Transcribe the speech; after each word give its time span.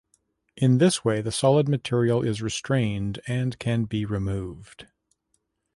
In 0.57 0.79
this 0.79 1.05
way 1.05 1.21
the 1.21 1.31
solid 1.31 1.69
material 1.69 2.23
is 2.23 2.41
restrained 2.41 3.21
and 3.27 3.59
can 3.59 3.83
be 3.83 4.03
removed. 4.03 4.87